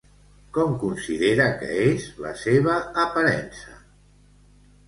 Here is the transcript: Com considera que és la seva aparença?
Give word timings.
Com 0.55 0.71
considera 0.83 1.45
que 1.59 1.69
és 1.83 2.07
la 2.25 2.33
seva 2.45 2.79
aparença? 3.05 3.79